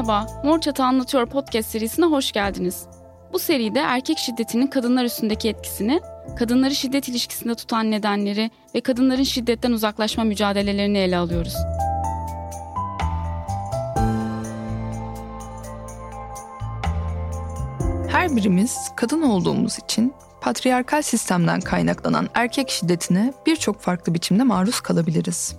Merhaba, 0.00 0.26
Mor 0.44 0.60
Çatı 0.60 0.84
Anlatıyor 0.84 1.26
podcast 1.26 1.70
serisine 1.70 2.04
hoş 2.04 2.32
geldiniz. 2.32 2.86
Bu 3.32 3.38
seride 3.38 3.78
erkek 3.78 4.18
şiddetinin 4.18 4.66
kadınlar 4.66 5.04
üstündeki 5.04 5.48
etkisini, 5.48 6.00
kadınları 6.38 6.74
şiddet 6.74 7.08
ilişkisinde 7.08 7.54
tutan 7.54 7.90
nedenleri 7.90 8.50
ve 8.74 8.80
kadınların 8.80 9.22
şiddetten 9.22 9.72
uzaklaşma 9.72 10.24
mücadelelerini 10.24 10.98
ele 10.98 11.16
alıyoruz. 11.16 11.54
Her 18.08 18.36
birimiz 18.36 18.78
kadın 18.96 19.22
olduğumuz 19.22 19.78
için 19.78 20.14
patriarkal 20.40 21.02
sistemden 21.02 21.60
kaynaklanan 21.60 22.28
erkek 22.34 22.70
şiddetine 22.70 23.32
birçok 23.46 23.80
farklı 23.80 24.14
biçimde 24.14 24.42
maruz 24.42 24.80
kalabiliriz. 24.80 25.56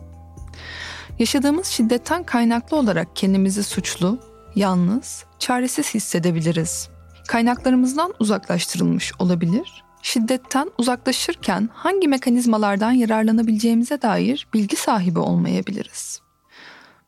Yaşadığımız 1.19 1.67
şiddetten 1.67 2.23
kaynaklı 2.23 2.77
olarak 2.77 3.15
kendimizi 3.15 3.63
suçlu, 3.63 4.30
yalnız, 4.55 5.25
çaresiz 5.39 5.93
hissedebiliriz. 5.93 6.89
Kaynaklarımızdan 7.27 8.13
uzaklaştırılmış 8.19 9.11
olabilir. 9.19 9.83
Şiddetten 10.01 10.71
uzaklaşırken 10.77 11.69
hangi 11.73 12.07
mekanizmalardan 12.07 12.91
yararlanabileceğimize 12.91 14.01
dair 14.01 14.47
bilgi 14.53 14.75
sahibi 14.75 15.19
olmayabiliriz. 15.19 16.21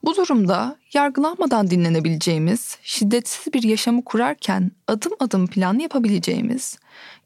Bu 0.04 0.16
durumda 0.16 0.78
yargılanmadan 0.94 1.70
dinlenebileceğimiz, 1.70 2.78
şiddetsiz 2.84 3.54
bir 3.54 3.64
yaşamı 3.64 4.04
kurarken 4.04 4.72
adım 4.88 5.12
adım 5.20 5.48
plan 5.48 5.80
yapabileceğimiz, 5.80 6.78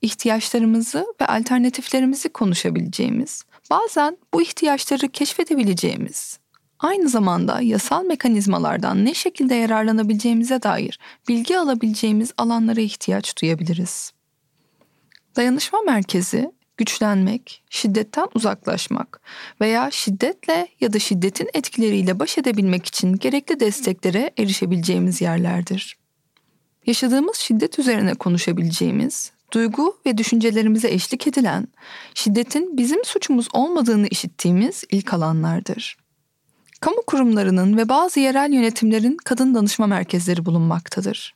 ihtiyaçlarımızı 0.02 1.06
ve 1.22 1.26
alternatiflerimizi 1.26 2.30
konuşabileceğimiz, 2.30 3.44
bazen 3.70 4.18
bu 4.34 4.42
ihtiyaçları 4.42 5.08
keşfedebileceğimiz, 5.08 6.40
aynı 6.80 7.10
zamanda 7.10 7.62
yasal 7.62 8.06
mekanizmalardan 8.06 9.06
ne 9.06 9.14
şekilde 9.14 9.56
yararlanabileceğimize 9.56 10.64
dair 10.64 11.00
bilgi 11.28 11.60
alabileceğimiz 11.60 12.32
alanlara 12.38 12.82
ihtiyaç 12.82 13.42
duyabiliriz. 13.42 14.12
Dayanışma 15.36 15.82
merkezi 15.82 16.52
güçlenmek, 16.78 17.64
şiddetten 17.70 18.28
uzaklaşmak 18.34 19.22
veya 19.62 19.92
şiddetle 19.92 20.68
ya 20.82 20.94
da 20.94 21.00
şiddetin 21.00 21.50
etkileriyle 21.54 22.20
baş 22.20 22.38
edebilmek 22.38 22.86
için 22.86 23.14
gerekli 23.14 23.60
desteklere 23.60 24.32
erişebileceğimiz 24.38 25.22
yerlerdir. 25.22 25.98
Yaşadığımız 26.86 27.38
şiddet 27.38 27.80
üzerine 27.80 28.14
konuşabileceğimiz, 28.14 29.32
duygu 29.52 29.98
ve 30.06 30.18
düşüncelerimize 30.18 30.88
eşlik 30.88 31.28
edilen, 31.28 31.68
şiddetin 32.14 32.78
bizim 32.78 33.06
suçumuz 33.06 33.48
olmadığını 33.54 34.08
işittiğimiz 34.08 34.84
ilk 34.92 35.14
alanlardır. 35.14 35.98
Kamu 36.82 37.02
kurumlarının 37.08 37.78
ve 37.78 37.90
bazı 37.90 38.20
yerel 38.20 38.54
yönetimlerin 38.54 39.18
kadın 39.26 39.56
danışma 39.56 39.88
merkezleri 39.88 40.46
bulunmaktadır. 40.46 41.36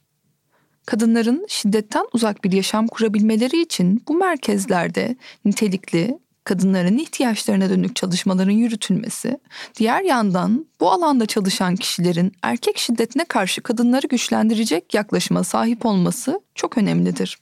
Kadınların 0.86 1.46
şiddetten 1.50 2.06
uzak 2.14 2.44
bir 2.44 2.52
yaşam 2.52 2.88
kurabilmeleri 2.88 3.62
için 3.62 4.04
bu 4.08 4.16
merkezlerde 4.16 5.16
nitelikli, 5.46 6.20
kadınların 6.44 6.98
ihtiyaçlarına 6.98 7.70
dönük 7.70 7.96
çalışmaların 7.96 8.52
yürütülmesi, 8.52 9.40
diğer 9.76 10.02
yandan 10.02 10.66
bu 10.80 10.92
alanda 10.92 11.26
çalışan 11.26 11.76
kişilerin 11.76 12.32
erkek 12.42 12.78
şiddetine 12.78 13.26
karşı 13.26 13.62
kadınları 13.62 14.08
güçlendirecek 14.08 14.94
yaklaşıma 14.94 15.44
sahip 15.44 15.86
olması 15.86 16.42
çok 16.56 16.78
önemlidir. 16.78 17.38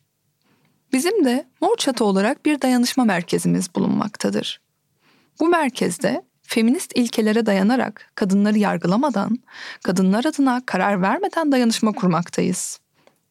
Bizim 0.94 1.26
de 1.26 1.48
Mor 1.62 1.76
Çatı 1.78 2.06
olarak 2.06 2.46
bir 2.46 2.62
dayanışma 2.62 3.06
merkezimiz 3.06 3.76
bulunmaktadır. 3.76 4.62
Bu 5.40 5.48
merkezde 5.48 6.29
feminist 6.50 6.92
ilkelere 6.96 7.46
dayanarak 7.46 8.12
kadınları 8.16 8.58
yargılamadan, 8.58 9.40
kadınlar 9.84 10.26
adına 10.26 10.62
karar 10.66 11.02
vermeden 11.02 11.52
dayanışma 11.52 11.92
kurmaktayız. 11.92 12.80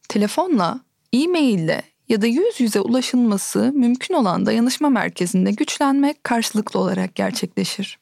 Telefonla, 0.09 0.79
e-maille 1.13 1.83
ya 2.09 2.21
da 2.21 2.27
yüz 2.27 2.59
yüze 2.59 2.79
ulaşılması 2.79 3.71
mümkün 3.75 4.13
olan 4.13 4.45
dayanışma 4.45 4.89
merkezinde 4.89 5.51
güçlenmek 5.51 6.23
karşılıklı 6.23 6.79
olarak 6.79 7.15
gerçekleşir. 7.15 7.99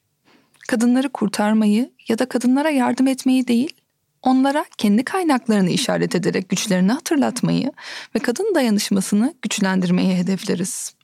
Kadınları 0.67 1.09
kurtarmayı 1.09 1.91
ya 2.07 2.19
da 2.19 2.25
kadınlara 2.25 2.69
yardım 2.69 3.07
etmeyi 3.07 3.47
değil, 3.47 3.73
onlara 4.21 4.65
kendi 4.77 5.03
kaynaklarını 5.03 5.69
işaret 5.69 6.15
ederek 6.15 6.49
güçlerini 6.49 6.91
hatırlatmayı 6.91 7.71
ve 8.15 8.19
kadın 8.19 8.55
dayanışmasını 8.55 9.33
güçlendirmeyi 9.41 10.15
hedefleriz. 10.15 10.96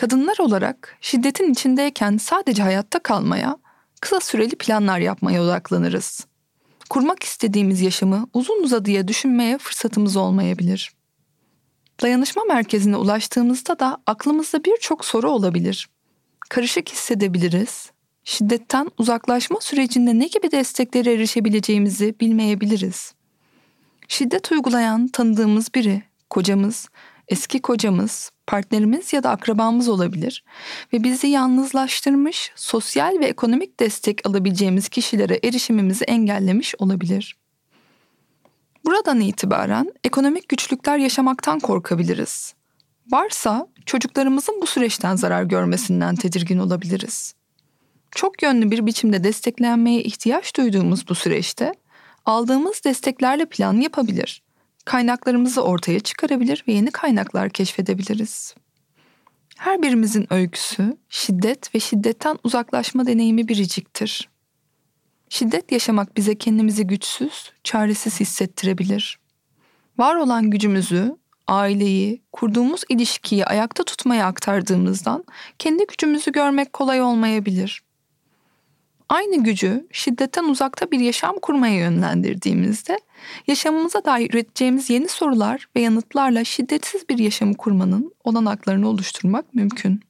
Kadınlar 0.00 0.36
olarak 0.38 0.96
şiddetin 1.00 1.52
içindeyken 1.52 2.16
sadece 2.16 2.62
hayatta 2.62 2.98
kalmaya, 2.98 3.58
kısa 4.00 4.20
süreli 4.20 4.56
planlar 4.56 4.98
yapmaya 4.98 5.42
odaklanırız. 5.42 6.26
Kurmak 6.90 7.22
istediğimiz 7.22 7.80
yaşamı 7.80 8.28
uzun 8.34 8.62
uzadıya 8.62 9.08
düşünmeye 9.08 9.58
fırsatımız 9.58 10.16
olmayabilir. 10.16 10.92
Dayanışma 12.02 12.44
merkezine 12.44 12.96
ulaştığımızda 12.96 13.78
da 13.78 13.98
aklımızda 14.06 14.64
birçok 14.64 15.04
soru 15.04 15.30
olabilir. 15.30 15.88
Karışık 16.48 16.88
hissedebiliriz. 16.88 17.90
Şiddetten 18.24 18.90
uzaklaşma 18.98 19.60
sürecinde 19.60 20.18
ne 20.18 20.26
gibi 20.26 20.50
desteklere 20.50 21.12
erişebileceğimizi 21.12 22.14
bilmeyebiliriz. 22.20 23.14
Şiddet 24.08 24.52
uygulayan 24.52 25.08
tanıdığımız 25.08 25.74
biri, 25.74 26.02
kocamız, 26.30 26.88
eski 27.28 27.62
kocamız, 27.62 28.30
partnerimiz 28.50 29.12
ya 29.12 29.22
da 29.22 29.30
akrabamız 29.30 29.88
olabilir 29.88 30.44
ve 30.92 31.04
bizi 31.04 31.26
yalnızlaştırmış, 31.26 32.52
sosyal 32.56 33.18
ve 33.20 33.26
ekonomik 33.26 33.80
destek 33.80 34.26
alabileceğimiz 34.26 34.88
kişilere 34.88 35.40
erişimimizi 35.44 36.04
engellemiş 36.04 36.74
olabilir. 36.78 37.36
Buradan 38.84 39.20
itibaren 39.20 39.92
ekonomik 40.04 40.48
güçlükler 40.48 40.98
yaşamaktan 40.98 41.60
korkabiliriz. 41.60 42.54
Varsa 43.12 43.66
çocuklarımızın 43.86 44.60
bu 44.62 44.66
süreçten 44.66 45.16
zarar 45.16 45.42
görmesinden 45.42 46.16
tedirgin 46.16 46.58
olabiliriz. 46.58 47.34
Çok 48.10 48.42
yönlü 48.42 48.70
bir 48.70 48.86
biçimde 48.86 49.24
desteklenmeye 49.24 50.02
ihtiyaç 50.02 50.56
duyduğumuz 50.56 51.08
bu 51.08 51.14
süreçte 51.14 51.74
aldığımız 52.26 52.84
desteklerle 52.84 53.44
plan 53.44 53.80
yapabilir 53.80 54.42
kaynaklarımızı 54.84 55.62
ortaya 55.62 56.00
çıkarabilir 56.00 56.64
ve 56.68 56.72
yeni 56.72 56.90
kaynaklar 56.90 57.50
keşfedebiliriz. 57.50 58.54
Her 59.56 59.82
birimizin 59.82 60.32
öyküsü 60.32 60.96
şiddet 61.08 61.74
ve 61.74 61.80
şiddetten 61.80 62.38
uzaklaşma 62.44 63.06
deneyimi 63.06 63.48
biriciktir. 63.48 64.28
Şiddet 65.28 65.72
yaşamak 65.72 66.16
bize 66.16 66.34
kendimizi 66.38 66.86
güçsüz, 66.86 67.52
çaresiz 67.64 68.20
hissettirebilir. 68.20 69.18
Var 69.98 70.16
olan 70.16 70.50
gücümüzü, 70.50 71.16
aileyi, 71.46 72.22
kurduğumuz 72.32 72.82
ilişkiyi 72.88 73.44
ayakta 73.44 73.84
tutmaya 73.84 74.26
aktardığımızdan 74.26 75.24
kendi 75.58 75.86
gücümüzü 75.86 76.32
görmek 76.32 76.72
kolay 76.72 77.02
olmayabilir. 77.02 77.82
Aynı 79.10 79.44
gücü 79.44 79.86
şiddetten 79.92 80.44
uzakta 80.44 80.90
bir 80.90 81.00
yaşam 81.00 81.36
kurmaya 81.42 81.74
yönlendirdiğimizde 81.74 82.98
yaşamımıza 83.46 84.04
dair 84.04 84.30
üreteceğimiz 84.30 84.90
yeni 84.90 85.08
sorular 85.08 85.66
ve 85.76 85.80
yanıtlarla 85.80 86.44
şiddetsiz 86.44 87.08
bir 87.08 87.18
yaşamı 87.18 87.56
kurmanın 87.56 88.12
olanaklarını 88.24 88.88
oluşturmak 88.88 89.54
mümkün. 89.54 90.00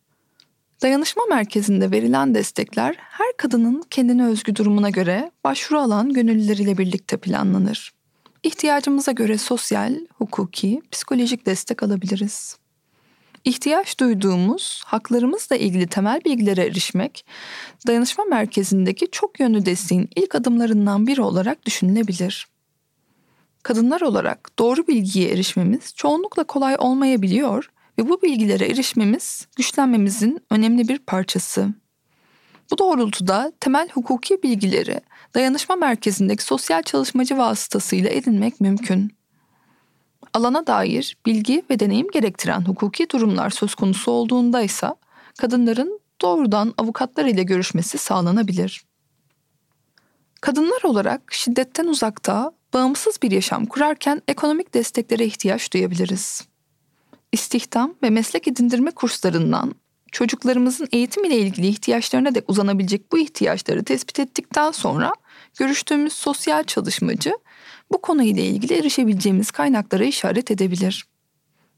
Dayanışma 0.83 1.23
merkezinde 1.31 1.91
verilen 1.91 2.35
destekler 2.35 2.97
her 2.99 3.37
kadının 3.37 3.83
kendine 3.91 4.27
özgü 4.27 4.57
durumuna 4.57 4.91
göre 4.91 5.31
başvuru 5.45 5.81
alan 5.81 6.13
gönüllüleriyle 6.13 6.79
birlikte 6.79 7.17
planlanır. 7.17 7.93
İhtiyacımıza 8.43 9.13
göre 9.13 9.39
sosyal, 9.39 9.95
hukuki, 10.19 10.83
psikolojik 10.91 11.47
destek 11.47 11.83
alabiliriz. 11.83 12.60
İhtiyaç 13.45 14.01
duyduğumuz 14.01 14.83
haklarımızla 14.87 15.57
ilgili 15.57 15.87
temel 15.87 16.21
bilgilere 16.25 16.65
erişmek, 16.65 17.27
dayanışma 17.87 18.25
merkezindeki 18.25 19.11
çok 19.11 19.41
yönlü 19.41 19.67
desteğin 19.67 20.09
ilk 20.17 20.35
adımlarından 20.35 21.07
biri 21.07 21.23
olarak 21.23 21.67
düşünülebilir. 21.67 22.47
Kadınlar 23.63 24.01
olarak 24.01 24.59
doğru 24.59 24.87
bilgiye 24.87 25.31
erişmemiz 25.31 25.95
çoğunlukla 25.95 26.45
kolay 26.45 26.77
olmayabiliyor 26.79 27.71
ve 27.99 28.09
bu 28.09 28.23
bilgilere 28.23 28.67
erişmemiz 28.67 29.47
güçlenmemizin 29.57 30.41
önemli 30.51 30.89
bir 30.89 30.99
parçası. 30.99 31.69
Bu 32.71 32.79
doğrultuda 32.79 33.53
temel 33.61 33.89
hukuki 33.89 34.43
bilgileri 34.43 35.01
dayanışma 35.35 35.77
merkezindeki 35.77 36.43
sosyal 36.43 36.83
çalışmacı 36.83 37.39
vasıtasıyla 37.39 38.11
edinmek 38.11 38.61
mümkün 38.61 39.13
alana 40.35 40.67
dair 40.67 41.17
bilgi 41.27 41.63
ve 41.71 41.81
deneyim 41.81 42.09
gerektiren 42.13 42.61
hukuki 42.61 43.11
durumlar 43.11 43.51
söz 43.51 43.75
konusu 43.75 44.11
olduğunda 44.11 44.63
ise 44.63 44.95
kadınların 45.39 46.01
doğrudan 46.21 46.75
avukatlar 46.79 47.25
ile 47.25 47.43
görüşmesi 47.43 47.99
sağlanabilir. 47.99 48.85
Kadınlar 50.41 50.83
olarak 50.85 51.33
şiddetten 51.33 51.87
uzakta, 51.87 52.53
bağımsız 52.75 53.23
bir 53.23 53.31
yaşam 53.31 53.67
kurarken 53.67 54.23
ekonomik 54.29 54.75
desteklere 54.75 55.25
ihtiyaç 55.25 55.73
duyabiliriz. 55.73 56.45
İstihdam 57.33 57.95
ve 58.03 58.11
meslek 58.11 58.49
edindirme 58.49 58.91
kurslarından 58.91 59.75
çocuklarımızın 60.13 60.89
eğitim 60.93 61.25
ile 61.25 61.37
ilgili 61.37 61.67
ihtiyaçlarına 61.67 62.35
da 62.35 62.41
uzanabilecek 62.49 63.13
bu 63.13 63.19
ihtiyaçları 63.19 63.85
tespit 63.85 64.21
ettikten 64.21 64.71
sonra 64.71 65.13
görüştüğümüz 65.59 66.13
sosyal 66.13 66.65
çalışmacı 66.65 67.33
bu 67.93 68.01
konuyla 68.01 68.43
ilgili 68.43 68.75
erişebileceğimiz 68.75 69.51
kaynaklara 69.51 70.05
işaret 70.05 70.51
edebilir. 70.51 71.07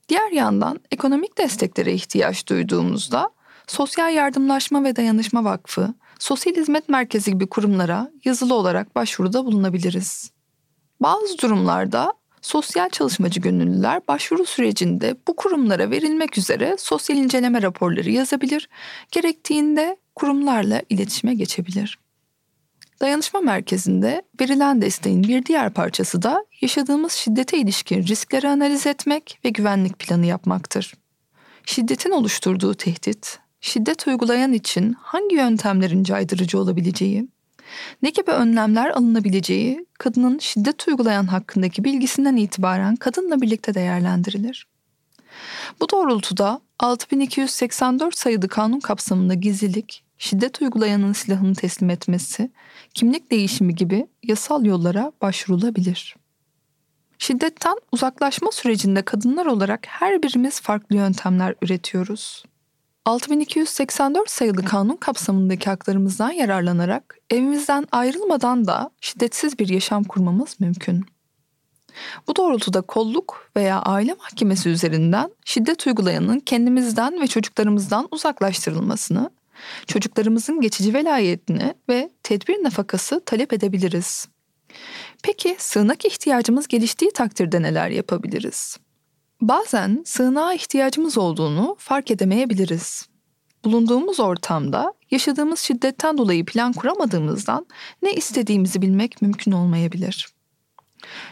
Diğer 0.09 0.31
yandan 0.31 0.81
ekonomik 0.91 1.39
desteklere 1.39 1.93
ihtiyaç 1.93 2.49
duyduğumuzda 2.49 3.31
Sosyal 3.67 4.15
Yardımlaşma 4.15 4.85
ve 4.85 4.97
Dayanışma 4.97 5.45
Vakfı, 5.45 5.95
Sosyal 6.19 6.55
Hizmet 6.55 6.89
Merkezi 6.89 7.31
gibi 7.31 7.47
kurumlara 7.47 8.11
yazılı 8.25 8.55
olarak 8.55 8.97
başvuruda 8.97 9.45
bulunabiliriz. 9.45 10.31
Bazı 11.01 11.39
durumlarda 11.39 12.13
sosyal 12.43 12.89
çalışmacı 12.89 13.41
gönüllüler 13.41 14.01
başvuru 14.09 14.47
sürecinde 14.47 15.17
bu 15.29 15.37
kurumlara 15.37 15.91
verilmek 15.91 16.39
üzere 16.39 16.77
sosyal 16.79 17.19
inceleme 17.19 17.63
raporları 17.63 18.11
yazabilir, 18.11 18.69
gerektiğinde 19.11 19.97
kurumlarla 20.15 20.83
iletişime 20.89 21.35
geçebilir. 21.35 21.99
Dayanışma 23.01 23.41
merkezinde 23.41 24.23
verilen 24.41 24.83
desteğin 24.83 25.23
bir 25.23 25.47
diğer 25.47 25.71
parçası 25.71 26.23
da 26.23 26.45
yaşadığımız 26.61 27.13
şiddete 27.13 27.59
ilişkin 27.59 28.03
riskleri 28.03 28.49
analiz 28.49 28.87
etmek 28.87 29.39
ve 29.45 29.49
güvenlik 29.49 29.99
planı 29.99 30.27
yapmaktır. 30.27 30.95
Şiddetin 31.67 32.11
oluşturduğu 32.11 32.75
tehdit, 32.75 33.39
şiddet 33.61 34.07
uygulayan 34.07 34.53
için 34.53 34.93
hangi 34.93 35.37
yöntemlerin 35.37 36.05
caydırıcı 36.05 36.59
olabileceği, 36.59 37.29
ne 38.03 38.11
gibi 38.11 38.31
önlemler 38.31 38.91
alınabileceği 38.91 39.87
kadının 39.99 40.39
şiddet 40.39 40.89
uygulayan 40.89 41.27
hakkındaki 41.27 41.85
bilgisinden 41.85 42.37
itibaren 42.37 42.97
kadınla 42.97 43.41
birlikte 43.41 43.75
değerlendirilir. 43.75 44.67
Bu 45.81 45.91
doğrultuda 45.91 46.61
6284 46.79 48.19
sayılı 48.19 48.49
kanun 48.49 48.81
kapsamında 48.81 49.35
gizlilik, 49.35 50.05
şiddet 50.19 50.63
uygulayanın 50.63 51.13
silahını 51.13 51.55
teslim 51.55 51.91
etmesi, 51.91 52.51
kimlik 52.95 53.31
değişimi 53.31 53.75
gibi 53.75 54.07
yasal 54.23 54.65
yollara 54.65 55.13
başvurulabilir. 55.23 56.17
Şiddetten 57.19 57.77
uzaklaşma 57.93 58.53
sürecinde 58.53 59.03
kadınlar 59.03 59.47
olarak 59.47 59.87
her 59.87 60.23
birimiz 60.23 60.61
farklı 60.61 60.97
yöntemler 60.97 61.55
üretiyoruz. 61.63 62.45
6284 63.05 64.31
sayılı 64.31 64.65
kanun 64.65 64.97
kapsamındaki 64.97 65.71
haklarımızdan 65.71 66.31
yararlanarak 66.31 67.19
evimizden 67.31 67.87
ayrılmadan 67.93 68.67
da 68.67 68.91
şiddetsiz 69.01 69.59
bir 69.59 69.69
yaşam 69.69 70.05
kurmamız 70.05 70.61
mümkün. 70.61 71.05
Bu 72.29 72.37
doğrultuda 72.37 72.81
kolluk 72.81 73.51
veya 73.57 73.83
aile 73.83 74.15
mahkemesi 74.15 74.69
üzerinden 74.69 75.31
şiddet 75.45 75.87
uygulayanın 75.87 76.41
kendimizden 76.41 77.21
ve 77.21 77.27
çocuklarımızdan 77.27 78.09
uzaklaştırılmasını, 78.11 79.31
çocuklarımızın 79.87 80.61
geçici 80.61 80.95
velayetini 80.95 81.75
ve 81.89 82.11
tedbir 82.23 82.65
nafakası 82.65 83.23
talep 83.27 83.53
edebiliriz. 83.53 84.29
Peki 85.23 85.57
sığınak 85.59 86.05
ihtiyacımız 86.05 86.69
geliştiği 86.69 87.11
takdirde 87.11 87.63
neler 87.63 87.91
yapabiliriz? 87.91 88.79
Bazen 89.43 90.03
sığınağa 90.05 90.55
ihtiyacımız 90.55 91.19
olduğunu 91.19 91.77
fark 91.79 92.11
edemeyebiliriz. 92.11 93.09
Bulunduğumuz 93.65 94.21
ortamda 94.21 94.93
yaşadığımız 95.11 95.61
şiddetten 95.61 96.19
dolayı 96.19 96.45
plan 96.45 96.73
kuramadığımızdan 96.73 97.67
ne 98.03 98.13
istediğimizi 98.13 98.83
bilmek 98.83 99.23
mümkün 99.23 99.53
olmayabilir. 99.53 100.29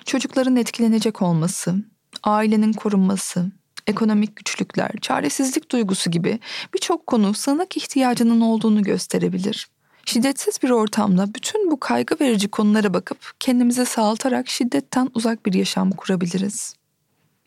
Çocukların 0.05 0.57
etkilenecek 0.57 1.23
olması, 1.23 1.75
ailenin 2.23 2.73
korunması, 2.73 3.47
ekonomik 3.87 4.37
güçlükler, 4.37 4.91
çaresizlik 5.01 5.71
duygusu 5.71 6.11
gibi 6.11 6.39
birçok 6.75 7.07
konu 7.07 7.35
sığınak 7.35 7.77
ihtiyacının 7.77 8.41
olduğunu 8.41 8.83
gösterebilir. 8.83 9.69
Şiddetsiz 10.05 10.63
bir 10.63 10.71
ortamda 10.71 11.35
bütün 11.35 11.71
bu 11.71 11.81
kaygı 11.81 12.17
verici 12.21 12.49
konulara 12.49 12.95
bakıp 12.95 13.19
kendimize 13.41 13.85
sağaltarak 13.85 14.49
şiddetten 14.49 15.09
uzak 15.15 15.47
bir 15.47 15.53
yaşam 15.53 15.91
kurabiliriz. 15.91 16.80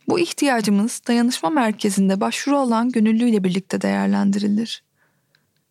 Bu 0.08 0.20
ihtiyacımız 0.20 1.02
dayanışma 1.08 1.50
merkezinde 1.50 2.22
başvuru 2.22 2.58
alan 2.58 2.90
gönüllüyle 2.90 3.44
birlikte 3.44 3.82
değerlendirilir. 3.82 4.84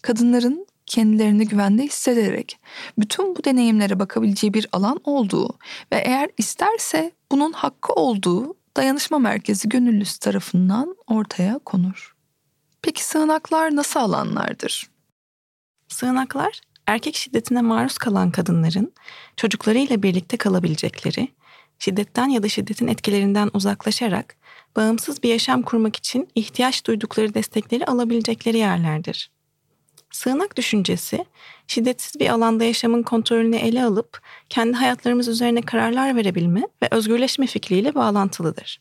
Kadınların 0.02 0.66
kendilerini 0.86 1.48
güvende 1.48 1.82
hissederek 1.82 2.58
bütün 2.98 3.36
bu 3.36 3.44
deneyimlere 3.44 3.98
bakabileceği 3.98 4.54
bir 4.54 4.68
alan 4.72 5.00
olduğu 5.04 5.58
ve 5.92 5.96
eğer 5.96 6.30
isterse 6.38 7.12
bunun 7.30 7.52
hakkı 7.52 7.92
olduğu 7.92 8.54
dayanışma 8.76 9.18
merkezi 9.18 9.68
gönüllüsü 9.68 10.18
tarafından 10.18 10.96
ortaya 11.06 11.58
konur. 11.58 12.16
Peki 12.82 13.04
sığınaklar 13.04 13.76
nasıl 13.76 14.00
alanlardır? 14.00 14.90
Sığınaklar 15.88 16.60
erkek 16.86 17.16
şiddetine 17.16 17.62
maruz 17.62 17.98
kalan 17.98 18.30
kadınların 18.30 18.92
çocuklarıyla 19.36 20.02
birlikte 20.02 20.36
kalabilecekleri 20.36 21.28
şiddetten 21.82 22.28
ya 22.28 22.42
da 22.42 22.48
şiddetin 22.48 22.88
etkilerinden 22.88 23.50
uzaklaşarak 23.54 24.36
bağımsız 24.76 25.22
bir 25.22 25.28
yaşam 25.28 25.62
kurmak 25.62 25.96
için 25.96 26.28
ihtiyaç 26.34 26.86
duydukları 26.86 27.34
destekleri 27.34 27.86
alabilecekleri 27.86 28.58
yerlerdir. 28.58 29.30
Sığınak 30.10 30.56
düşüncesi, 30.56 31.24
şiddetsiz 31.66 32.20
bir 32.20 32.28
alanda 32.28 32.64
yaşamın 32.64 33.02
kontrolünü 33.02 33.56
ele 33.56 33.84
alıp 33.84 34.20
kendi 34.48 34.76
hayatlarımız 34.76 35.28
üzerine 35.28 35.62
kararlar 35.62 36.16
verebilme 36.16 36.62
ve 36.82 36.88
özgürleşme 36.90 37.46
fikriyle 37.46 37.94
bağlantılıdır. 37.94 38.80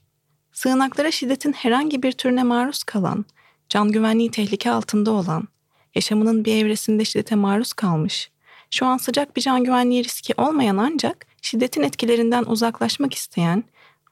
Sığınaklara 0.53 1.11
şiddetin 1.11 1.53
herhangi 1.53 2.03
bir 2.03 2.11
türüne 2.11 2.43
maruz 2.43 2.83
kalan, 2.83 3.25
can 3.69 3.91
güvenliği 3.91 4.31
tehlike 4.31 4.71
altında 4.71 5.11
olan, 5.11 5.47
yaşamının 5.95 6.45
bir 6.45 6.65
evresinde 6.65 7.05
şiddete 7.05 7.35
maruz 7.35 7.73
kalmış, 7.73 8.31
şu 8.71 8.85
an 8.85 8.97
sıcak 8.97 9.35
bir 9.35 9.41
can 9.41 9.63
güvenliği 9.63 10.03
riski 10.03 10.33
olmayan 10.37 10.77
ancak 10.77 11.30
şiddetin 11.41 11.83
etkilerinden 11.83 12.43
uzaklaşmak 12.43 13.13
isteyen 13.13 13.63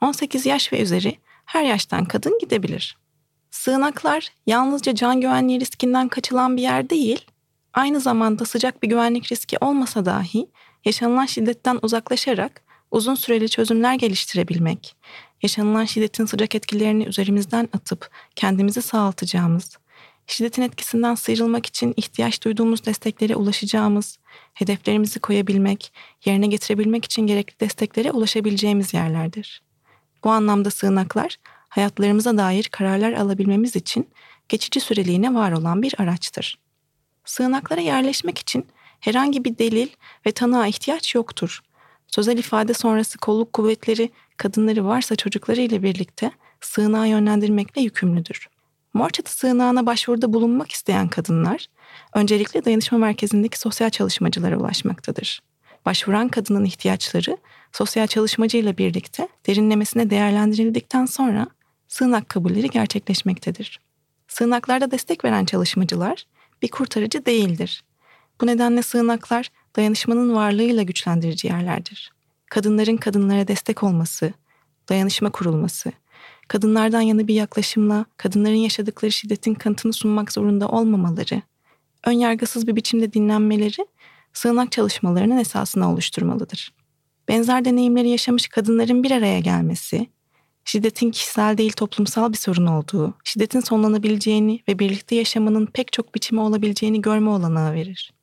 18 0.02 0.46
yaş 0.46 0.74
ve 0.74 0.82
üzeri 0.82 1.18
her 1.46 1.64
yaştan 1.64 2.06
kadın 2.06 2.40
gidebilir. 2.40 2.98
Sığınaklar 3.52 4.30
yalnızca 4.48 4.96
can 4.96 5.22
güvenliği 5.22 5.60
riskinden 5.60 6.08
kaçılan 6.08 6.58
bir 6.58 6.62
yer 6.62 6.90
değil, 6.90 7.26
aynı 7.74 8.00
zamanda 8.00 8.46
sıcak 8.46 8.84
bir 8.84 8.90
güvenlik 8.90 9.32
riski 9.32 9.58
olmasa 9.62 10.06
dahi 10.06 10.50
yaşanılan 10.86 11.26
şiddetten 11.26 11.80
uzaklaşarak 11.82 12.62
uzun 12.92 13.16
süreli 13.16 13.50
çözümler 13.50 13.96
geliştirebilmek, 13.96 14.96
yaşanılan 15.44 15.86
şiddetin 15.86 16.26
sıcak 16.26 16.56
etkilerini 16.56 17.04
üzerimizden 17.04 17.70
atıp 17.74 18.10
kendimizi 18.36 18.82
sağaltacağımız, 18.82 19.78
şiddetin 20.28 20.62
etkisinden 20.62 21.16
sıyrılmak 21.16 21.66
için 21.66 21.94
ihtiyaç 21.98 22.44
duyduğumuz 22.44 22.86
desteklere 22.86 23.36
ulaşacağımız, 23.36 24.19
hedeflerimizi 24.54 25.20
koyabilmek, 25.20 25.94
yerine 26.26 26.48
getirebilmek 26.48 27.06
için 27.06 27.28
gerekli 27.28 27.60
desteklere 27.60 28.12
ulaşabileceğimiz 28.12 28.94
yerlerdir. 28.94 29.62
Bu 30.24 30.30
anlamda 30.30 30.70
sığınaklar, 30.70 31.38
hayatlarımıza 31.70 32.38
dair 32.38 32.64
kararlar 32.64 33.14
alabilmemiz 33.14 33.76
için 33.76 34.10
geçici 34.50 34.80
süreliğine 34.80 35.34
var 35.34 35.52
olan 35.52 35.82
bir 35.82 35.96
araçtır. 35.98 36.60
Sığınaklara 37.26 37.82
yerleşmek 37.82 38.38
için 38.38 38.66
herhangi 39.00 39.46
bir 39.46 39.58
delil 39.58 39.88
ve 40.26 40.32
tanığa 40.32 40.68
ihtiyaç 40.68 41.16
yoktur. 41.16 41.60
Sözel 42.08 42.38
ifade 42.38 42.74
sonrası 42.74 43.18
kolluk 43.18 43.54
kuvvetleri 43.54 44.10
kadınları 44.38 44.86
varsa 44.86 45.16
çocukları 45.16 45.62
ile 45.62 45.84
birlikte 45.84 46.32
sığınağa 46.62 47.06
yönlendirmekle 47.06 47.82
yükümlüdür. 47.82 48.50
Morçatı 48.94 49.34
sığınağına 49.34 49.86
başvuruda 49.86 50.34
bulunmak 50.34 50.72
isteyen 50.72 51.08
kadınlar, 51.08 51.66
öncelikle 52.14 52.66
dayanışma 52.66 52.98
merkezindeki 52.98 53.60
sosyal 53.60 53.90
çalışmacılara 53.90 54.58
ulaşmaktadır. 54.58 55.42
Başvuran 55.86 56.30
kadının 56.30 56.66
ihtiyaçları 56.66 57.38
sosyal 57.72 58.08
çalışmacıyla 58.08 58.78
birlikte 58.78 59.28
derinlemesine 59.48 60.10
değerlendirildikten 60.10 61.06
sonra 61.06 61.48
sığınak 61.88 62.30
kabulleri 62.30 62.70
gerçekleşmektedir. 62.70 63.80
Sığınaklarda 64.28 64.92
destek 64.92 65.26
veren 65.26 65.46
çalışmacılar 65.46 66.26
bir 66.62 66.68
kurtarıcı 66.68 67.26
değildir. 67.26 67.84
Bu 68.42 68.48
nedenle 68.48 68.82
sığınaklar 68.82 69.50
dayanışmanın 69.76 70.36
varlığıyla 70.36 70.84
güçlendirici 70.84 71.48
yerlerdir. 71.48 72.12
Kadınların 72.50 72.98
kadınlara 72.98 73.48
destek 73.48 73.84
olması, 73.84 74.34
dayanışma 74.90 75.30
kurulması, 75.32 75.92
kadınlardan 76.50 77.02
yana 77.02 77.28
bir 77.28 77.34
yaklaşımla 77.34 78.06
kadınların 78.18 78.56
yaşadıkları 78.56 79.12
şiddetin 79.12 79.54
kanıtını 79.54 79.94
sunmak 79.94 80.32
zorunda 80.32 80.68
olmamaları, 80.68 81.42
ön 82.06 82.12
yargısız 82.12 82.68
bir 82.68 82.76
biçimde 82.76 83.14
dinlenmeleri 83.14 83.88
sığınak 84.34 84.72
çalışmalarının 84.72 85.38
esasını 85.38 85.92
oluşturmalıdır. 85.92 86.74
Benzer 87.28 87.66
deneyimleri 87.66 88.10
yaşamış 88.10 88.48
kadınların 88.48 89.04
bir 89.04 89.12
araya 89.12 89.40
gelmesi, 89.40 90.08
şiddetin 90.66 91.12
kişisel 91.12 91.58
değil 91.58 91.72
toplumsal 91.72 92.32
bir 92.32 92.38
sorun 92.38 92.66
olduğu, 92.66 93.14
şiddetin 93.24 93.60
sonlanabileceğini 93.60 94.60
ve 94.68 94.80
birlikte 94.80 95.16
yaşamanın 95.16 95.66
pek 95.66 95.94
çok 95.94 96.16
biçimi 96.16 96.42
olabileceğini 96.42 97.02
görme 97.02 97.30
olanağı 97.30 97.74
verir. 97.74 98.14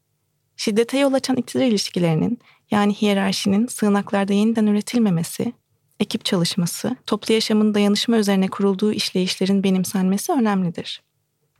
Şiddete 0.56 0.98
yol 0.98 1.12
açan 1.12 1.36
iktidar 1.36 1.64
ilişkilerinin 1.64 2.38
yani 2.70 2.94
hiyerarşinin 2.94 3.66
sığınaklarda 3.66 4.32
yeniden 4.32 4.66
üretilmemesi, 4.66 5.52
ekip 6.00 6.24
çalışması, 6.24 6.96
toplu 7.06 7.34
yaşamın 7.34 7.74
dayanışma 7.74 8.16
üzerine 8.16 8.48
kurulduğu 8.48 8.92
işleyişlerin 8.92 9.62
benimsenmesi 9.62 10.32
önemlidir. 10.32 11.02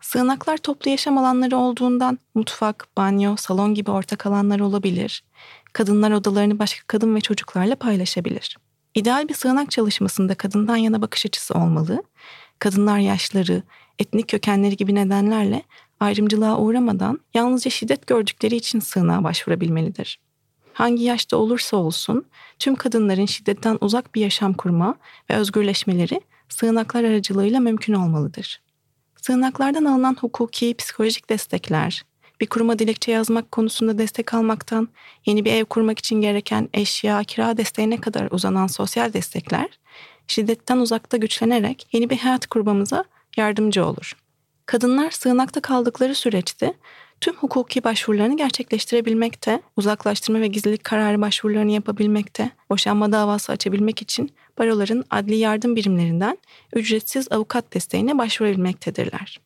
Sığınaklar 0.00 0.56
toplu 0.56 0.90
yaşam 0.90 1.18
alanları 1.18 1.56
olduğundan 1.56 2.18
mutfak, 2.34 2.88
banyo, 2.96 3.36
salon 3.36 3.74
gibi 3.74 3.90
ortak 3.90 4.26
alanlar 4.26 4.60
olabilir. 4.60 5.24
Kadınlar 5.72 6.10
odalarını 6.10 6.58
başka 6.58 6.86
kadın 6.86 7.14
ve 7.14 7.20
çocuklarla 7.20 7.76
paylaşabilir. 7.76 8.56
İdeal 8.94 9.28
bir 9.28 9.34
sığınak 9.34 9.70
çalışmasında 9.70 10.34
kadından 10.34 10.76
yana 10.76 11.02
bakış 11.02 11.26
açısı 11.26 11.54
olmalı. 11.54 12.02
Kadınlar 12.58 12.98
yaşları, 12.98 13.62
etnik 13.98 14.28
kökenleri 14.28 14.76
gibi 14.76 14.94
nedenlerle 14.94 15.62
ayrımcılığa 16.00 16.58
uğramadan 16.58 17.20
yalnızca 17.34 17.70
şiddet 17.70 18.06
gördükleri 18.06 18.56
için 18.56 18.80
sığınağa 18.80 19.24
başvurabilmelidir. 19.24 20.18
Hangi 20.76 21.04
yaşta 21.04 21.36
olursa 21.36 21.76
olsun 21.76 22.24
tüm 22.58 22.74
kadınların 22.74 23.26
şiddetten 23.26 23.78
uzak 23.80 24.14
bir 24.14 24.20
yaşam 24.20 24.52
kurma 24.52 24.94
ve 25.30 25.34
özgürleşmeleri 25.34 26.20
sığınaklar 26.48 27.04
aracılığıyla 27.04 27.60
mümkün 27.60 27.92
olmalıdır. 27.92 28.60
Sığınaklardan 29.22 29.84
alınan 29.84 30.16
hukuki, 30.20 30.74
psikolojik 30.74 31.30
destekler, 31.30 32.04
bir 32.40 32.46
kuruma 32.46 32.78
dilekçe 32.78 33.12
yazmak 33.12 33.52
konusunda 33.52 33.98
destek 33.98 34.34
almaktan, 34.34 34.88
yeni 35.26 35.44
bir 35.44 35.52
ev 35.52 35.64
kurmak 35.64 35.98
için 35.98 36.20
gereken 36.20 36.68
eşya, 36.74 37.24
kira 37.24 37.56
desteğine 37.56 38.00
kadar 38.00 38.28
uzanan 38.30 38.66
sosyal 38.66 39.12
destekler, 39.12 39.78
şiddetten 40.26 40.78
uzakta 40.78 41.16
güçlenerek 41.16 41.88
yeni 41.92 42.10
bir 42.10 42.18
hayat 42.18 42.46
kurmamıza 42.46 43.04
yardımcı 43.36 43.86
olur. 43.86 44.16
Kadınlar 44.66 45.10
sığınakta 45.10 45.60
kaldıkları 45.60 46.14
süreçte 46.14 46.74
tüm 47.20 47.34
hukuki 47.34 47.84
başvurularını 47.84 48.36
gerçekleştirebilmekte, 48.36 49.62
uzaklaştırma 49.76 50.40
ve 50.40 50.46
gizlilik 50.46 50.84
kararı 50.84 51.20
başvurularını 51.20 51.72
yapabilmekte, 51.72 52.50
boşanma 52.70 53.12
davası 53.12 53.52
açabilmek 53.52 54.02
için 54.02 54.30
baroların 54.58 55.04
adli 55.10 55.34
yardım 55.34 55.76
birimlerinden 55.76 56.38
ücretsiz 56.74 57.32
avukat 57.32 57.74
desteğine 57.74 58.18
başvurabilmektedirler. 58.18 59.40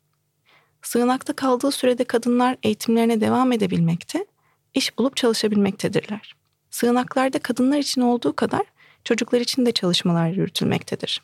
Sığınakta 0.83 1.33
kaldığı 1.33 1.71
sürede 1.71 2.05
kadınlar 2.05 2.57
eğitimlerine 2.63 3.21
devam 3.21 3.53
edebilmekte, 3.53 4.27
iş 4.75 4.99
bulup 4.99 5.17
çalışabilmektedirler. 5.17 6.37
Sığınaklarda 6.71 7.39
kadınlar 7.39 7.79
için 7.79 8.01
olduğu 8.01 8.37
kadar 8.37 8.63
çocuklar 9.05 9.41
için 9.41 9.67
de 9.67 9.73
çalışmalar 9.73 10.29
yürütülmektedir. 10.29 11.23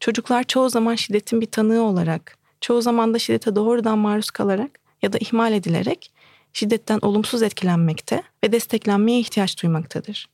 Çocuklar 0.00 0.44
çoğu 0.44 0.70
zaman 0.70 0.94
şiddetin 0.94 1.40
bir 1.40 1.46
tanığı 1.46 1.82
olarak, 1.82 2.37
çoğu 2.60 2.82
zaman 2.82 3.14
da 3.14 3.18
şiddete 3.18 3.56
doğrudan 3.56 3.98
maruz 3.98 4.30
kalarak 4.30 4.70
ya 5.02 5.12
da 5.12 5.18
ihmal 5.18 5.52
edilerek 5.52 6.12
şiddetten 6.52 6.98
olumsuz 7.02 7.42
etkilenmekte 7.42 8.22
ve 8.44 8.52
desteklenmeye 8.52 9.20
ihtiyaç 9.20 9.62
duymaktadır. 9.62 10.28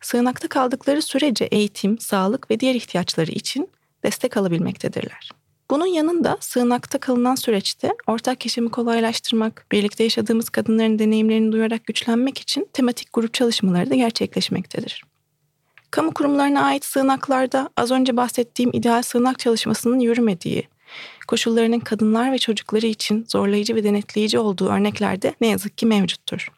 Sığınakta 0.00 0.48
kaldıkları 0.48 1.02
sürece 1.02 1.44
eğitim, 1.44 1.98
sağlık 1.98 2.50
ve 2.50 2.60
diğer 2.60 2.74
ihtiyaçları 2.74 3.30
için 3.30 3.70
destek 4.04 4.36
alabilmektedirler. 4.36 5.30
Bunun 5.70 5.86
yanında 5.86 6.36
sığınakta 6.40 6.98
kalınan 6.98 7.34
süreçte 7.34 7.94
ortak 8.06 8.44
yaşamı 8.44 8.70
kolaylaştırmak, 8.70 9.66
birlikte 9.72 10.04
yaşadığımız 10.04 10.48
kadınların 10.48 10.98
deneyimlerini 10.98 11.52
duyarak 11.52 11.86
güçlenmek 11.86 12.38
için 12.38 12.68
tematik 12.72 13.12
grup 13.12 13.34
çalışmaları 13.34 13.90
da 13.90 13.94
gerçekleşmektedir. 13.94 15.04
Kamu 15.90 16.14
kurumlarına 16.14 16.62
ait 16.62 16.84
sığınaklarda 16.84 17.70
az 17.76 17.90
önce 17.90 18.16
bahsettiğim 18.16 18.70
ideal 18.74 19.02
sığınak 19.02 19.38
çalışmasının 19.38 19.98
yürümediği, 19.98 20.68
koşullarının 21.28 21.80
kadınlar 21.80 22.32
ve 22.32 22.38
çocukları 22.38 22.86
için 22.86 23.26
zorlayıcı 23.28 23.74
ve 23.74 23.84
denetleyici 23.84 24.38
olduğu 24.38 24.68
örneklerde 24.68 25.34
ne 25.40 25.46
yazık 25.46 25.78
ki 25.78 25.86
mevcuttur. 25.86 26.48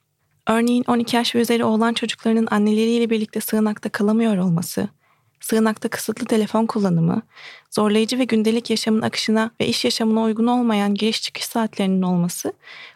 Örneğin 0.49 0.85
12 0.89 1.17
yaş 1.17 1.35
ve 1.35 1.41
üzeri 1.41 1.65
olan 1.65 1.93
çocuklarının 1.93 2.49
anneleriyle 2.51 3.11
birlikte 3.11 3.41
sığınakta 3.41 3.89
kalamıyor 3.89 4.37
olması, 4.37 4.89
sığınakta 5.41 5.89
kısıtlı 5.89 6.27
telefon 6.27 6.67
kullanımı, 6.67 7.23
zorlayıcı 7.71 8.19
ve 8.19 8.25
gündelik 8.25 8.71
yaşamın 8.71 9.03
akışına 9.03 9.51
ve 9.61 9.67
iş 9.67 9.85
yaşamına 9.85 10.23
uygun 10.23 10.47
olmayan 10.47 10.95
giriş 10.95 11.23
çıkış 11.23 11.45
saatlerinin 11.45 12.03
olması 12.03 12.53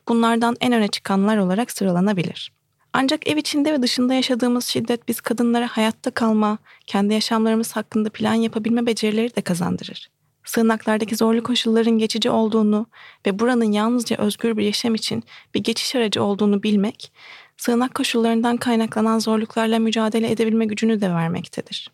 bunlardan 0.09 0.57
en 0.61 0.73
öne 0.73 0.89
çıkanlar 0.89 1.37
olarak 1.37 1.71
sıralanabilir. 1.71 2.53
Ancak 2.93 3.29
ev 3.29 3.37
içinde 3.37 3.73
ve 3.73 3.83
dışında 3.83 4.15
yaşadığımız 4.15 4.65
şiddet 4.65 5.09
biz 5.09 5.21
kadınlara 5.21 5.69
hayatta 5.69 6.11
kalma, 6.11 6.59
kendi 6.87 7.15
yaşamlarımız 7.15 7.73
hakkında 7.73 8.11
plan 8.11 8.35
yapabilme 8.35 8.87
becerileri 8.87 9.37
de 9.37 9.41
kazandırır. 9.41 10.11
Sığınaklardaki 10.51 11.17
zorlu 11.17 11.43
koşulların 11.43 11.99
geçici 11.99 12.31
olduğunu 12.31 12.87
ve 13.27 13.39
buranın 13.39 13.73
yalnızca 13.73 14.17
özgür 14.17 14.57
bir 14.57 14.65
yaşam 14.65 14.95
için 14.95 15.23
bir 15.55 15.61
geçiş 15.61 15.95
aracı 15.97 16.23
olduğunu 16.23 16.63
bilmek, 16.63 17.13
sığınak 17.57 17.95
koşullarından 17.95 18.57
kaynaklanan 18.57 19.19
zorluklarla 19.19 19.79
mücadele 19.79 20.31
edebilme 20.31 20.65
gücünü 20.65 21.01
de 21.01 21.11
vermektedir. 21.11 21.91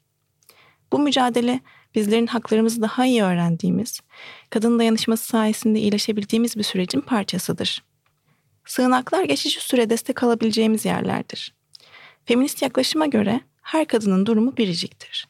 Bu 0.92 0.98
mücadele 0.98 1.60
bizlerin 1.94 2.26
haklarımızı 2.26 2.82
daha 2.82 3.06
iyi 3.06 3.22
öğrendiğimiz, 3.22 4.00
kadın 4.50 4.78
dayanışması 4.78 5.26
sayesinde 5.26 5.80
iyileşebildiğimiz 5.80 6.56
bir 6.56 6.62
sürecin 6.62 7.00
parçasıdır. 7.00 7.82
Sığınaklar 8.66 9.24
geçici 9.24 9.60
süre 9.60 9.90
destek 9.90 10.22
alabileceğimiz 10.22 10.84
yerlerdir. 10.84 11.54
Feminist 12.24 12.62
yaklaşıma 12.62 13.06
göre 13.06 13.40
her 13.62 13.86
kadının 13.86 14.26
durumu 14.26 14.56
biriciktir. 14.56 15.28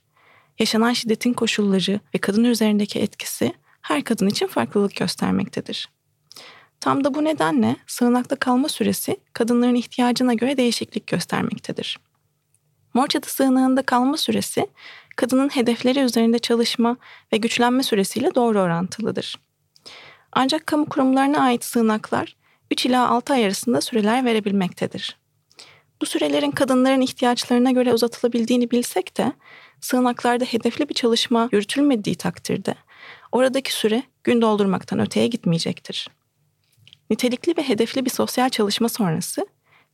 Yaşanan 0.58 0.92
şiddetin 0.92 1.32
koşulları 1.32 2.00
ve 2.14 2.18
kadın 2.18 2.44
üzerindeki 2.44 2.98
etkisi 2.98 3.52
her 3.82 4.04
kadın 4.04 4.26
için 4.26 4.46
farklılık 4.46 4.96
göstermektedir. 4.96 5.88
Tam 6.80 7.04
da 7.04 7.14
bu 7.14 7.24
nedenle 7.24 7.76
sığınakta 7.86 8.36
kalma 8.36 8.68
süresi 8.68 9.16
kadınların 9.32 9.74
ihtiyacına 9.74 10.34
göre 10.34 10.56
değişiklik 10.56 11.06
göstermektedir. 11.06 11.98
Morçatı 12.94 13.32
sığınağında 13.34 13.82
kalma 13.82 14.16
süresi 14.16 14.66
kadının 15.16 15.48
hedefleri 15.48 16.00
üzerinde 16.00 16.38
çalışma 16.38 16.96
ve 17.32 17.36
güçlenme 17.36 17.82
süresiyle 17.82 18.34
doğru 18.34 18.60
orantılıdır. 18.60 19.40
Ancak 20.32 20.66
kamu 20.66 20.88
kurumlarına 20.88 21.38
ait 21.38 21.64
sığınaklar 21.64 22.36
3 22.70 22.86
ila 22.86 23.08
6 23.08 23.32
ay 23.32 23.44
arasında 23.44 23.80
süreler 23.80 24.24
verebilmektedir. 24.24 25.16
Bu 26.00 26.06
sürelerin 26.06 26.50
kadınların 26.50 27.00
ihtiyaçlarına 27.00 27.70
göre 27.70 27.94
uzatılabildiğini 27.94 28.70
bilsek 28.70 29.16
de 29.16 29.32
sığınaklarda 29.80 30.44
hedefli 30.44 30.88
bir 30.88 30.94
çalışma 30.94 31.48
yürütülmediği 31.52 32.16
takdirde 32.16 32.74
oradaki 33.32 33.72
süre 33.72 34.02
gün 34.24 34.42
doldurmaktan 34.42 35.00
öteye 35.00 35.26
gitmeyecektir. 35.26 36.08
Nitelikli 37.10 37.56
ve 37.56 37.68
hedefli 37.68 38.04
bir 38.04 38.10
sosyal 38.10 38.48
çalışma 38.48 38.88
sonrası 38.88 39.46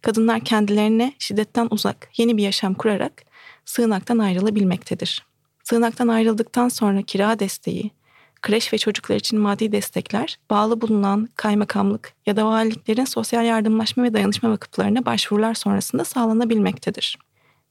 kadınlar 0.03 0.41
kendilerine 0.41 1.13
şiddetten 1.19 1.69
uzak 1.71 2.09
yeni 2.17 2.37
bir 2.37 2.43
yaşam 2.43 2.75
kurarak 2.75 3.25
sığınaktan 3.65 4.19
ayrılabilmektedir. 4.19 5.27
Sığınaktan 5.65 6.09
ayrıldıktan 6.09 6.69
sonra 6.69 7.03
kira 7.03 7.39
desteği, 7.39 7.91
kreş 8.43 8.73
ve 8.73 8.79
çocuklar 8.79 9.17
için 9.17 9.41
maddi 9.41 9.73
destekler 9.73 10.37
bağlı 10.51 10.81
bulunan 10.81 11.29
kaymakamlık 11.37 12.13
ya 12.27 12.37
da 12.37 12.47
valiliklerin 12.47 13.05
sosyal 13.05 13.45
yardımlaşma 13.45 14.05
ve 14.05 14.15
dayanışma 14.15 14.51
vakıflarına 14.51 15.07
başvurular 15.07 15.55
sonrasında 15.55 16.05
sağlanabilmektedir. 16.05 17.19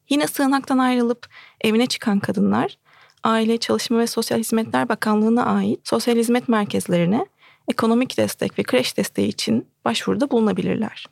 Yine 0.10 0.28
sığınaktan 0.28 0.78
ayrılıp 0.78 1.28
evine 1.62 1.86
çıkan 1.86 2.20
kadınlar, 2.20 2.78
Aile, 3.24 3.58
Çalışma 3.58 4.00
ve 4.00 4.08
Sosyal 4.08 4.40
Hizmetler 4.40 4.90
Bakanlığı'na 4.90 5.46
ait 5.46 5.80
sosyal 5.84 6.16
hizmet 6.16 6.50
merkezlerine 6.50 7.26
ekonomik 7.68 8.18
destek 8.18 8.60
ve 8.60 8.64
kreş 8.64 8.98
desteği 8.98 9.28
için 9.28 9.68
başvuruda 9.86 10.32
bulunabilirler. 10.32 11.06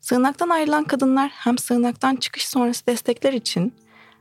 Sığınaktan 0.00 0.48
ayrılan 0.48 0.84
kadınlar 0.84 1.30
hem 1.34 1.58
sığınaktan 1.58 2.16
çıkış 2.16 2.48
sonrası 2.48 2.86
destekler 2.86 3.32
için 3.32 3.74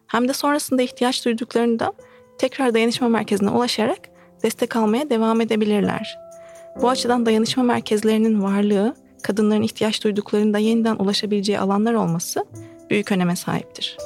hem 0.07 0.27
de 0.27 0.33
sonrasında 0.33 0.81
ihtiyaç 0.81 1.25
duyduklarında 1.25 1.93
tekrar 2.37 2.73
dayanışma 2.73 3.09
merkezine 3.09 3.49
ulaşarak 3.49 4.14
destek 4.45 4.75
almaya 4.75 5.09
devam 5.09 5.41
edebilirler. 5.41 6.19
Bu 6.81 6.89
açıdan 6.89 7.25
dayanışma 7.25 7.63
merkezlerinin 7.63 8.43
varlığı, 8.43 8.95
kadınların 9.23 9.61
ihtiyaç 9.61 10.03
duyduklarında 10.03 10.57
yeniden 10.57 10.95
ulaşabileceği 10.95 11.59
alanlar 11.59 11.93
olması 11.93 12.45
büyük 12.89 13.11
öneme 13.11 13.35
sahiptir. 13.35 13.97